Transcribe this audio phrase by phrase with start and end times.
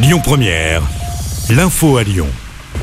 [0.00, 0.82] Lyon Première,
[1.50, 2.28] l'info à Lyon.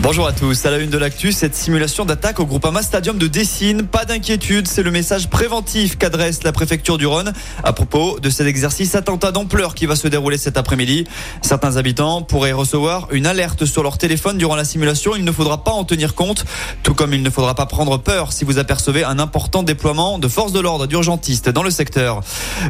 [0.05, 3.25] Bonjour à tous, à la une de l'actu, cette simulation d'attaque au Groupama Stadium de
[3.25, 3.87] Dessine.
[3.87, 8.45] Pas d'inquiétude, c'est le message préventif qu'adresse la préfecture du Rhône à propos de cet
[8.45, 11.05] exercice attentat d'ampleur qui va se dérouler cet après-midi.
[11.41, 15.15] Certains habitants pourraient recevoir une alerte sur leur téléphone durant la simulation.
[15.15, 16.45] Il ne faudra pas en tenir compte,
[16.83, 20.27] tout comme il ne faudra pas prendre peur si vous apercevez un important déploiement de
[20.27, 22.21] forces de l'ordre d'urgentistes dans le secteur.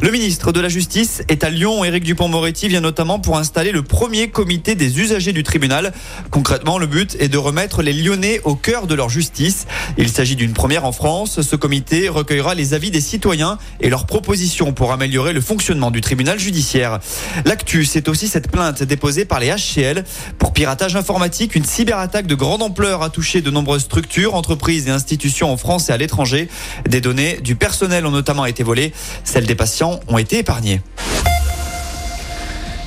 [0.02, 1.84] Le ministre de la Justice est à Lyon.
[1.84, 5.92] Éric Dupont-Moretti vient notamment pour installer le premier comité des usagers du tribunal.
[6.32, 9.68] Concrètement, le but de remettre les Lyonnais au cœur de leur justice.
[9.98, 11.42] Il s'agit d'une première en France.
[11.42, 16.02] Ce comité recueillera les avis des citoyens et leurs propositions pour améliorer le fonctionnement du
[16.02, 17.00] tribunal judiciaire.
[17.46, 20.04] L'actu, c'est aussi cette plainte déposée par les HCL
[20.38, 21.56] pour piratage informatique.
[21.56, 25.90] Une cyberattaque de grande ampleur a touché de nombreuses structures, entreprises et institutions en France
[25.90, 26.50] et à l'étranger.
[26.88, 28.94] Des données du personnel ont notamment été volées.
[29.24, 30.82] Celles des patients ont été épargnées.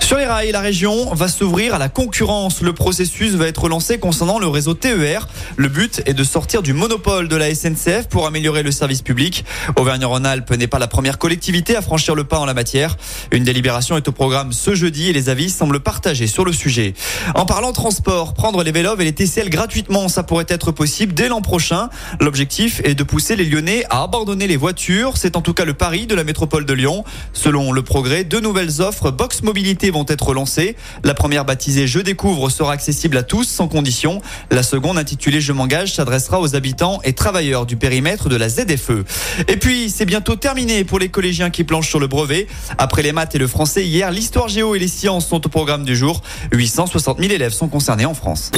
[0.09, 2.63] Sur les rails, la région va s'ouvrir à la concurrence.
[2.63, 5.29] Le processus va être lancé concernant le réseau TER.
[5.59, 9.45] Le but est de sortir du monopole de la SNCF pour améliorer le service public.
[9.77, 12.97] Auvergne-Rhône-Alpes n'est pas la première collectivité à franchir le pas en la matière.
[13.33, 16.95] Une délibération est au programme ce jeudi et les avis semblent partagés sur le sujet.
[17.35, 21.29] En parlant transport, prendre les vélos et les TCL gratuitement, ça pourrait être possible dès
[21.29, 21.91] l'an prochain.
[22.19, 25.19] L'objectif est de pousser les Lyonnais à abandonner les voitures.
[25.19, 27.05] C'est en tout cas le pari de la métropole de Lyon.
[27.35, 30.77] Selon le progrès, deux nouvelles offres Box Mobilité être lancées.
[31.05, 34.21] La première baptisée Je découvre sera accessible à tous sans condition.
[34.51, 39.05] La seconde intitulée Je m'engage s'adressera aux habitants et travailleurs du périmètre de la ZFE.
[39.49, 42.47] Et puis c'est bientôt terminé pour les collégiens qui planchent sur le brevet.
[42.79, 45.85] Après les maths et le français hier, l'histoire géo et les sciences sont au programme
[45.85, 46.23] du jour.
[46.53, 48.51] 860 000 élèves sont concernés en France.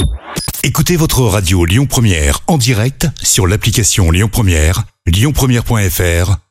[0.63, 6.50] Écoutez votre radio Lyon Première en direct sur l'application Lyon Première, lyonpremière.fr